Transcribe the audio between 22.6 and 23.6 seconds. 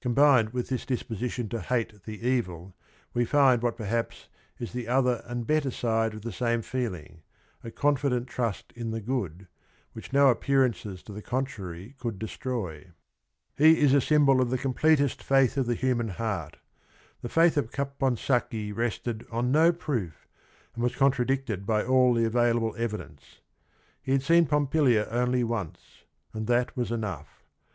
evidence.